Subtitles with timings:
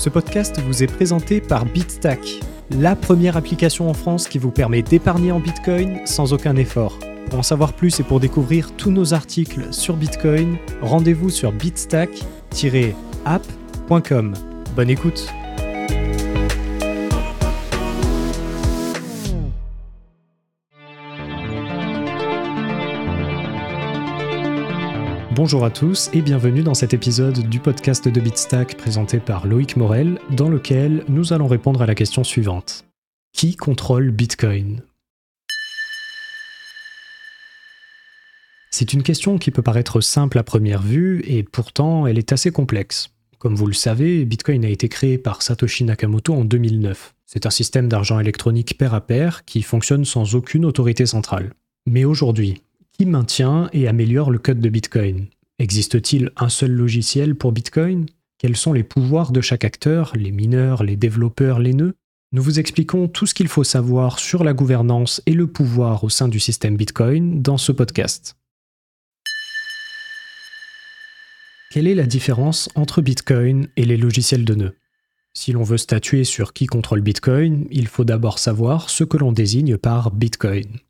[0.00, 4.80] Ce podcast vous est présenté par BitStack, la première application en France qui vous permet
[4.80, 6.98] d'épargner en Bitcoin sans aucun effort.
[7.28, 14.34] Pour en savoir plus et pour découvrir tous nos articles sur Bitcoin, rendez-vous sur bitstack-app.com.
[14.74, 15.30] Bonne écoute
[25.32, 29.76] Bonjour à tous et bienvenue dans cet épisode du podcast de Bitstack présenté par Loïc
[29.76, 32.84] Morel, dans lequel nous allons répondre à la question suivante.
[33.32, 34.82] Qui contrôle Bitcoin?
[38.72, 42.50] C'est une question qui peut paraître simple à première vue et pourtant elle est assez
[42.50, 43.10] complexe.
[43.38, 47.14] Comme vous le savez, Bitcoin a été créé par Satoshi Nakamoto en 2009.
[47.26, 51.52] C'est un système d'argent électronique pair à pair qui fonctionne sans aucune autorité centrale.
[51.86, 52.62] Mais aujourd'hui,
[53.00, 55.28] qui maintient et améliore le code de Bitcoin?
[55.58, 58.04] Existe-t-il un seul logiciel pour Bitcoin?
[58.36, 61.94] Quels sont les pouvoirs de chaque acteur, les mineurs, les développeurs, les nœuds?
[62.32, 66.10] Nous vous expliquons tout ce qu'il faut savoir sur la gouvernance et le pouvoir au
[66.10, 68.36] sein du système Bitcoin dans ce podcast.
[71.72, 74.76] Quelle est la différence entre Bitcoin et les logiciels de nœuds?
[75.32, 79.32] Si l'on veut statuer sur qui contrôle Bitcoin, il faut d'abord savoir ce que l'on
[79.32, 80.80] désigne par Bitcoin.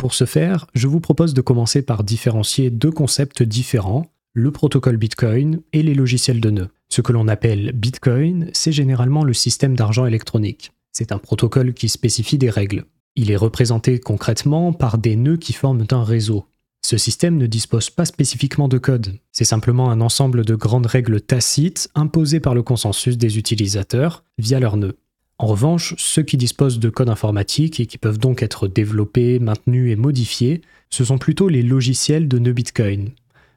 [0.00, 4.96] Pour ce faire, je vous propose de commencer par différencier deux concepts différents, le protocole
[4.96, 6.70] Bitcoin et les logiciels de nœuds.
[6.88, 10.72] Ce que l'on appelle Bitcoin, c'est généralement le système d'argent électronique.
[10.90, 12.86] C'est un protocole qui spécifie des règles.
[13.14, 16.46] Il est représenté concrètement par des nœuds qui forment un réseau.
[16.80, 21.20] Ce système ne dispose pas spécifiquement de code, c'est simplement un ensemble de grandes règles
[21.20, 24.96] tacites imposées par le consensus des utilisateurs via leurs nœuds.
[25.40, 29.90] En revanche, ceux qui disposent de code informatique et qui peuvent donc être développés, maintenus
[29.90, 30.60] et modifiés,
[30.90, 33.12] ce sont plutôt les logiciels de nœuds Bitcoin.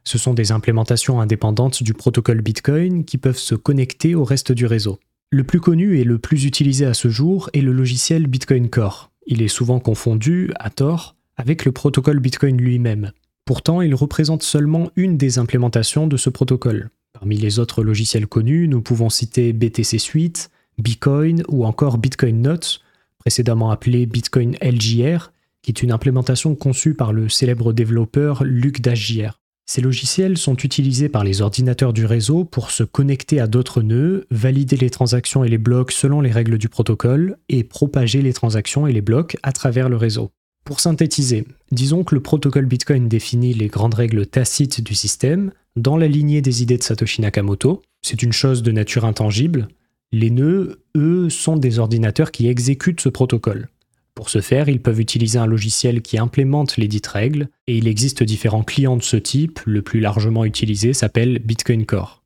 [0.05, 4.65] Ce sont des implémentations indépendantes du protocole Bitcoin qui peuvent se connecter au reste du
[4.65, 4.97] réseau.
[5.29, 9.11] Le plus connu et le plus utilisé à ce jour est le logiciel Bitcoin Core.
[9.27, 13.11] Il est souvent confondu, à tort, avec le protocole Bitcoin lui-même.
[13.43, 16.91] Pourtant, il représente seulement une des implémentations de ce protocole.
[17.11, 22.81] Parmi les autres logiciels connus, nous pouvons citer BTC Suite, Bitcoin ou encore Bitcoin Notes,
[23.19, 29.29] précédemment appelé Bitcoin LJR, qui est une implémentation conçue par le célèbre développeur Luc Dagier.
[29.65, 34.25] Ces logiciels sont utilisés par les ordinateurs du réseau pour se connecter à d'autres nœuds,
[34.29, 38.87] valider les transactions et les blocs selon les règles du protocole et propager les transactions
[38.87, 40.31] et les blocs à travers le réseau.
[40.65, 45.97] Pour synthétiser, disons que le protocole Bitcoin définit les grandes règles tacites du système dans
[45.97, 47.81] la lignée des idées de Satoshi Nakamoto.
[48.01, 49.69] C'est une chose de nature intangible,
[50.13, 53.67] les nœuds, eux, sont des ordinateurs qui exécutent ce protocole.
[54.13, 57.87] Pour ce faire, ils peuvent utiliser un logiciel qui implémente les dites règles, et il
[57.87, 62.23] existe différents clients de ce type, le plus largement utilisé s'appelle Bitcoin Core.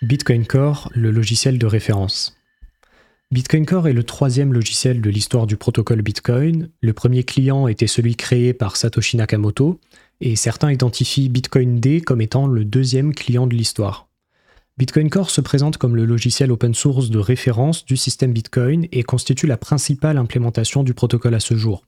[0.00, 2.38] Bitcoin Core, le logiciel de référence.
[3.30, 6.70] Bitcoin Core est le troisième logiciel de l'histoire du protocole Bitcoin.
[6.80, 9.78] Le premier client était celui créé par Satoshi Nakamoto,
[10.22, 14.08] et certains identifient Bitcoin D comme étant le deuxième client de l'histoire.
[14.78, 19.02] Bitcoin Core se présente comme le logiciel open source de référence du système Bitcoin et
[19.02, 21.84] constitue la principale implémentation du protocole à ce jour.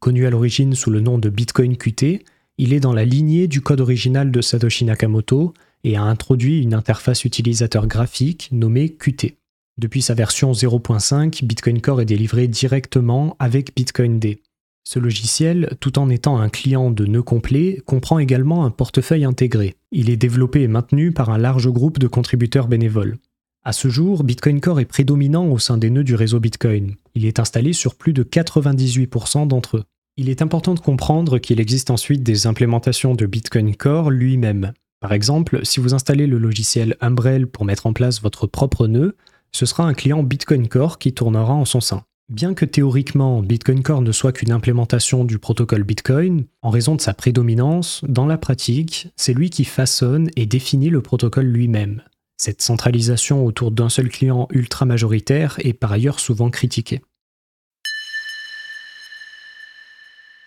[0.00, 2.24] Connu à l'origine sous le nom de Bitcoin Qt,
[2.58, 6.74] il est dans la lignée du code original de Satoshi Nakamoto et a introduit une
[6.74, 9.36] interface utilisateur graphique nommée Qt.
[9.78, 14.42] Depuis sa version 0.5, Bitcoin Core est délivré directement avec Bitcoin D.
[14.86, 19.76] Ce logiciel, tout en étant un client de nœuds complet, comprend également un portefeuille intégré.
[19.92, 23.16] Il est développé et maintenu par un large groupe de contributeurs bénévoles.
[23.64, 26.96] À ce jour, Bitcoin Core est prédominant au sein des nœuds du réseau Bitcoin.
[27.14, 29.84] Il est installé sur plus de 98% d'entre eux.
[30.18, 34.74] Il est important de comprendre qu'il existe ensuite des implémentations de Bitcoin Core lui-même.
[35.00, 39.16] Par exemple, si vous installez le logiciel Umbrel pour mettre en place votre propre nœud,
[39.50, 42.04] ce sera un client Bitcoin Core qui tournera en son sein.
[42.30, 47.02] Bien que théoriquement Bitcoin Core ne soit qu'une implémentation du protocole Bitcoin, en raison de
[47.02, 52.02] sa prédominance, dans la pratique, c'est lui qui façonne et définit le protocole lui-même.
[52.38, 57.02] Cette centralisation autour d'un seul client ultra majoritaire est par ailleurs souvent critiquée.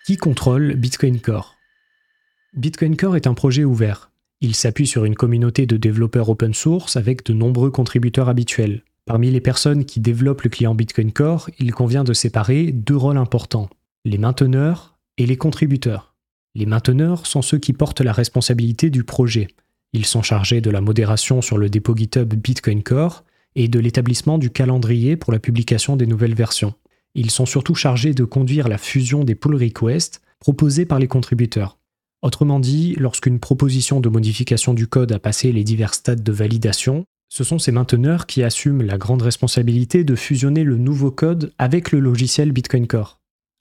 [0.08, 1.58] Qui contrôle Bitcoin Core?
[2.56, 4.10] Bitcoin Core est un projet ouvert.
[4.42, 8.84] Il s'appuie sur une communauté de développeurs open source avec de nombreux contributeurs habituels.
[9.08, 13.16] Parmi les personnes qui développent le client Bitcoin Core, il convient de séparer deux rôles
[13.16, 13.70] importants,
[14.04, 16.14] les mainteneurs et les contributeurs.
[16.56, 19.48] Les mainteneurs sont ceux qui portent la responsabilité du projet.
[19.94, 23.24] Ils sont chargés de la modération sur le dépôt GitHub Bitcoin Core
[23.56, 26.74] et de l'établissement du calendrier pour la publication des nouvelles versions.
[27.16, 31.80] Ils sont surtout chargés de conduire la fusion des pull requests proposés par les contributeurs.
[32.22, 37.06] Autrement dit, lorsqu'une proposition de modification du code a passé les divers stades de validation,
[37.30, 41.92] ce sont ces mainteneurs qui assument la grande responsabilité de fusionner le nouveau code avec
[41.92, 43.20] le logiciel Bitcoin Core.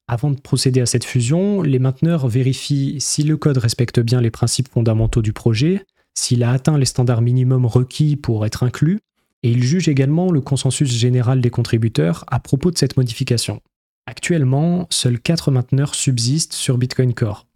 [0.08, 4.30] Avant de procéder à cette fusion, les mainteneurs vérifient si le code respecte bien les
[4.30, 5.84] principes fondamentaux du projet,
[6.14, 9.00] s'il a atteint les standards minimums requis pour être inclus,
[9.42, 13.60] et ils jugent également le consensus général des contributeurs à propos de cette modification.
[14.06, 17.46] Actuellement, seuls quatre mainteneurs subsistent sur Bitcoin Core.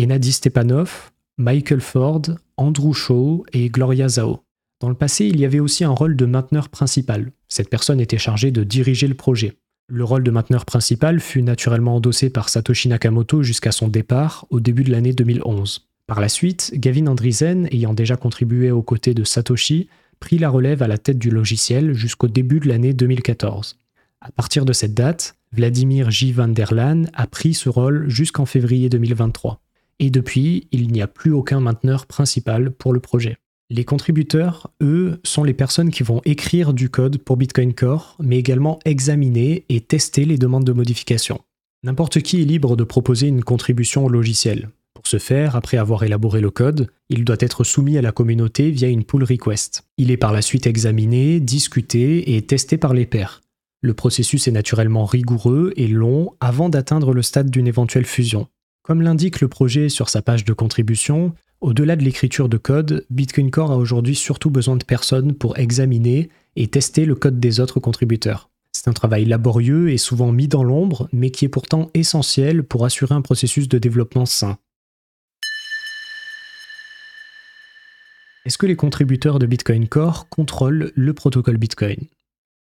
[0.00, 2.22] Enadi Stepanov, Michael Ford,
[2.56, 4.42] Andrew Shaw et Gloria Zhao.
[4.80, 7.32] Dans le passé, il y avait aussi un rôle de mainteneur principal.
[7.48, 9.58] Cette personne était chargée de diriger le projet.
[9.88, 14.58] Le rôle de mainteneur principal fut naturellement endossé par Satoshi Nakamoto jusqu'à son départ au
[14.58, 15.86] début de l'année 2011.
[16.06, 19.88] Par la suite, Gavin Andreessen, ayant déjà contribué aux côtés de Satoshi,
[20.18, 23.78] prit la relève à la tête du logiciel jusqu'au début de l'année 2014.
[24.22, 26.32] À partir de cette date, Vladimir J.
[26.32, 29.60] van der Laan a pris ce rôle jusqu'en février 2023.
[29.98, 33.36] Et depuis, il n'y a plus aucun mainteneur principal pour le projet.
[33.72, 38.36] Les contributeurs, eux, sont les personnes qui vont écrire du code pour Bitcoin Core, mais
[38.36, 41.40] également examiner et tester les demandes de modification.
[41.84, 44.70] N'importe qui est libre de proposer une contribution au logiciel.
[44.92, 48.72] Pour ce faire, après avoir élaboré le code, il doit être soumis à la communauté
[48.72, 49.84] via une pull request.
[49.98, 53.40] Il est par la suite examiné, discuté et testé par les pairs.
[53.82, 58.48] Le processus est naturellement rigoureux et long avant d'atteindre le stade d'une éventuelle fusion.
[58.82, 63.50] Comme l'indique le projet sur sa page de contribution, au-delà de l'écriture de code, Bitcoin
[63.50, 67.80] Core a aujourd'hui surtout besoin de personnes pour examiner et tester le code des autres
[67.80, 68.50] contributeurs.
[68.72, 72.84] C'est un travail laborieux et souvent mis dans l'ombre, mais qui est pourtant essentiel pour
[72.84, 74.58] assurer un processus de développement sain.
[78.46, 81.98] Est-ce que les contributeurs de Bitcoin Core contrôlent le protocole Bitcoin?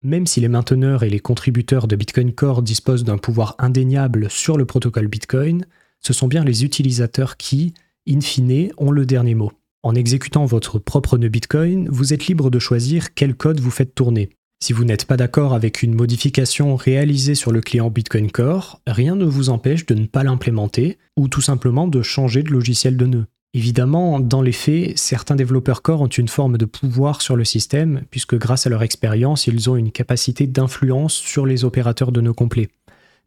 [0.03, 4.57] Même si les mainteneurs et les contributeurs de Bitcoin Core disposent d'un pouvoir indéniable sur
[4.57, 5.67] le protocole Bitcoin,
[6.01, 7.75] ce sont bien les utilisateurs qui,
[8.07, 9.53] in fine, ont le dernier mot.
[9.83, 13.95] En exécutant votre propre nœud Bitcoin, vous êtes libre de choisir quel code vous faites
[13.95, 14.31] tourner.
[14.61, 19.15] Si vous n'êtes pas d'accord avec une modification réalisée sur le client Bitcoin Core, rien
[19.15, 23.07] ne vous empêche de ne pas l'implémenter ou tout simplement de changer de logiciel de
[23.07, 23.27] nœud.
[23.55, 28.03] Évidemment, dans les faits, certains développeurs Core ont une forme de pouvoir sur le système,
[28.11, 32.33] puisque grâce à leur expérience, ils ont une capacité d'influence sur les opérateurs de nœuds
[32.33, 32.69] complets.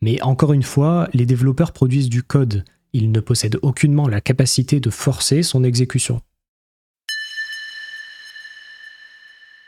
[0.02, 4.80] Mais encore une fois, les développeurs produisent du code, il ne possède aucunement la capacité
[4.80, 6.22] de forcer son exécution.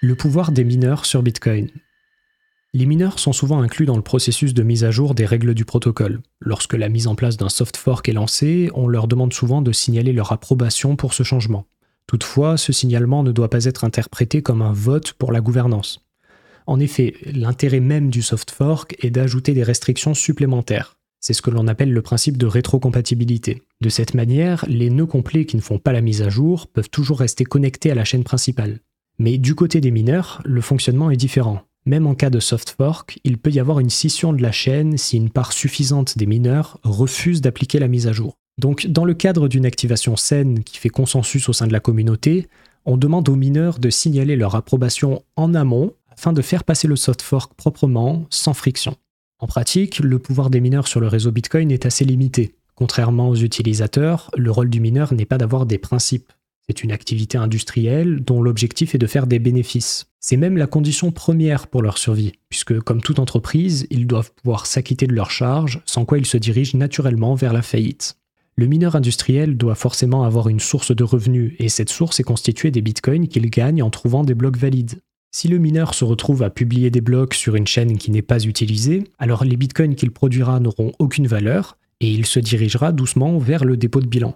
[0.02, 1.70] Le pouvoir des mineurs sur Bitcoin.
[2.74, 5.64] Les mineurs sont souvent inclus dans le processus de mise à jour des règles du
[5.64, 6.22] protocole.
[6.42, 9.72] Lorsque la mise en place d'un soft fork est lancée, on leur demande souvent de
[9.72, 11.68] signaler leur approbation pour ce changement.
[12.08, 16.04] Toutefois, ce signalement ne doit pas être interprété comme un vote pour la gouvernance.
[16.66, 20.98] En effet, l'intérêt même du soft fork est d'ajouter des restrictions supplémentaires.
[21.26, 23.64] C'est ce que l'on appelle le principe de rétrocompatibilité.
[23.80, 26.90] De cette manière, les nœuds complets qui ne font pas la mise à jour peuvent
[26.90, 28.82] toujours rester connectés à la chaîne principale.
[29.20, 31.62] Mais du côté des mineurs, le fonctionnement est différent.
[31.86, 34.98] Même en cas de soft fork, il peut y avoir une scission de la chaîne
[34.98, 38.36] si une part suffisante des mineurs refuse d'appliquer la mise à jour.
[38.58, 42.50] Donc, dans le cadre d'une activation saine qui fait consensus au sein de la communauté,
[42.84, 46.98] on demande aux mineurs de signaler leur approbation en amont afin de faire passer le
[46.98, 48.98] soft fork proprement, sans friction.
[49.44, 52.56] En pratique, le pouvoir des mineurs sur le réseau Bitcoin est assez limité.
[52.76, 56.32] Contrairement aux utilisateurs, le rôle du mineur n'est pas d'avoir des principes.
[56.66, 60.06] C'est une activité industrielle dont l'objectif est de faire des bénéfices.
[60.22, 64.66] C'est même la condition première pour leur survie, puisque comme toute entreprise, ils doivent pouvoir
[64.66, 68.16] s'acquitter de leurs charges, sans quoi ils se dirigent naturellement vers la faillite.
[68.56, 72.72] Le mineur industriel doit forcément avoir une source de revenus, et cette source est constituée
[72.72, 75.02] des bitcoins qu'il gagne en trouvant des blocs valides.
[75.36, 78.44] Si le mineur se retrouve à publier des blocs sur une chaîne qui n'est pas
[78.44, 83.66] utilisée, alors les bitcoins qu'il produira n'auront aucune valeur et il se dirigera doucement vers
[83.66, 84.36] le dépôt de bilan.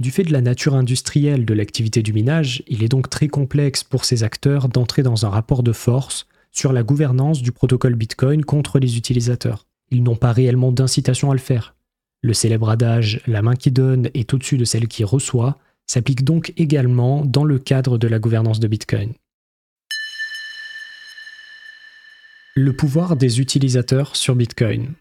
[0.00, 3.84] Du fait de la nature industrielle de l'activité du minage, il est donc très complexe
[3.84, 8.42] pour ces acteurs d'entrer dans un rapport de force sur la gouvernance du protocole Bitcoin
[8.42, 9.66] contre les utilisateurs.
[9.90, 11.74] Ils n'ont pas réellement d'incitation à le faire.
[12.22, 16.54] Le célèbre adage La main qui donne est au-dessus de celle qui reçoit s'applique donc
[16.56, 19.12] également dans le cadre de la gouvernance de Bitcoin.
[22.60, 24.94] Le pouvoir des utilisateurs sur Bitcoin.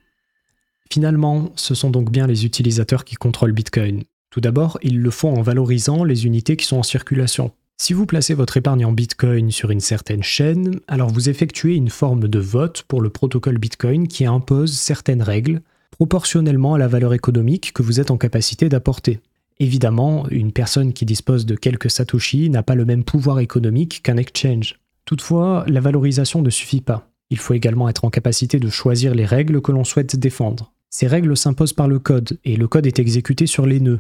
[0.92, 4.04] Finalement, ce sont donc bien les utilisateurs qui contrôlent Bitcoin.
[4.30, 7.52] Tout d'abord, ils le font en valorisant les unités qui sont en circulation.
[7.76, 11.90] Si vous placez votre épargne en Bitcoin sur une certaine chaîne, alors vous effectuez une
[11.90, 17.16] forme de vote pour le protocole Bitcoin qui impose certaines règles proportionnellement à la valeur
[17.16, 19.20] économique que vous êtes en capacité d'apporter.
[19.60, 24.18] Évidemment, une personne qui dispose de quelques satoshi n'a pas le même pouvoir économique qu'un
[24.18, 24.76] exchange.
[25.06, 27.10] Toutefois, la valorisation ne suffit pas.
[27.30, 30.74] Il faut également être en capacité de choisir les règles que l'on souhaite défendre.
[30.90, 34.00] Ces règles s'imposent par le code, et le code est exécuté sur les nœuds.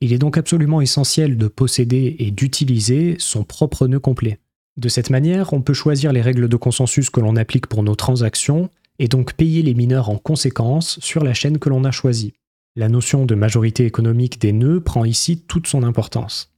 [0.00, 4.38] Il est donc absolument essentiel de posséder et d'utiliser son propre nœud complet.
[4.76, 7.96] De cette manière, on peut choisir les règles de consensus que l'on applique pour nos
[7.96, 8.70] transactions
[9.00, 12.34] et donc payer les mineurs en conséquence sur la chaîne que l'on a choisie.
[12.76, 16.52] La notion de majorité économique des nœuds prend ici toute son importance.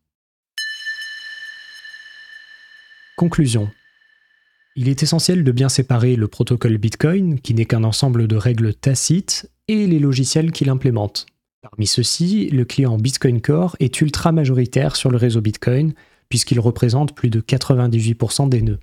[3.16, 3.70] Conclusion.
[4.80, 8.72] Il est essentiel de bien séparer le protocole Bitcoin, qui n'est qu'un ensemble de règles
[8.72, 11.26] tacites, et les logiciels qui l'implémentent.
[11.60, 15.92] Parmi ceux-ci, le client Bitcoin Core est ultra majoritaire sur le réseau Bitcoin,
[16.30, 18.78] puisqu'il représente plus de 98% des nœuds.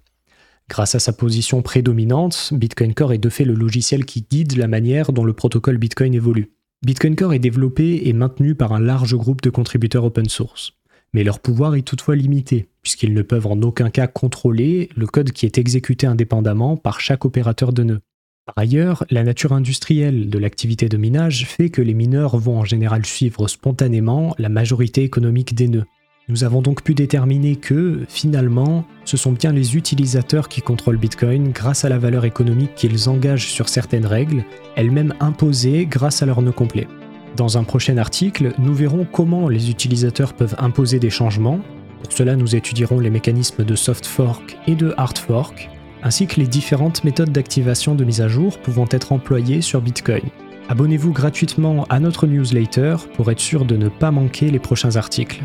[0.70, 4.68] Grâce à sa position prédominante, Bitcoin Core est de fait le logiciel qui guide la
[4.68, 6.52] manière dont le protocole Bitcoin évolue.
[6.86, 10.74] Bitcoin Core est développé et maintenu par un large groupe de contributeurs open source.
[11.14, 15.34] Mais leur pouvoir est toutefois limité, puisqu'ils ne peuvent en aucun cas contrôler le code
[15.34, 18.00] qui est exécuté indépendamment par chaque opérateur de nœud.
[18.46, 22.64] Par ailleurs, la nature industrielle de l'activité de minage fait que les mineurs vont en
[22.64, 25.84] général suivre spontanément la majorité économique des nœuds.
[26.30, 31.52] Nous avons donc pu déterminer que, finalement, ce sont bien les utilisateurs qui contrôlent Bitcoin
[31.52, 34.46] grâce à la valeur économique qu'ils engagent sur certaines règles,
[34.78, 36.88] elles-mêmes imposées grâce à leur nœud complet.
[37.36, 41.60] Dans un prochain article, nous verrons comment les utilisateurs peuvent imposer des changements.
[42.08, 45.70] Pour cela, nous étudierons les mécanismes de soft fork et de hard fork,
[46.04, 50.24] ainsi que les différentes méthodes d'activation de mise à jour pouvant être employées sur Bitcoin.
[50.70, 55.44] Abonnez-vous gratuitement à notre newsletter pour être sûr de ne pas manquer les prochains articles.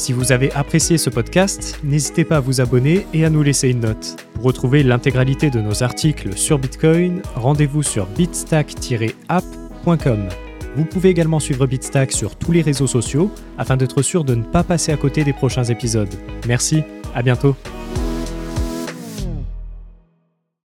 [0.00, 3.68] Si vous avez apprécié ce podcast, n'hésitez pas à vous abonner et à nous laisser
[3.68, 4.16] une note.
[4.32, 10.28] Pour retrouver l'intégralité de nos articles sur Bitcoin, rendez-vous sur bitstack-app.com.
[10.74, 14.42] Vous pouvez également suivre Bitstack sur tous les réseaux sociaux afin d'être sûr de ne
[14.42, 16.14] pas passer à côté des prochains épisodes.
[16.48, 16.82] Merci,
[17.14, 17.54] à bientôt.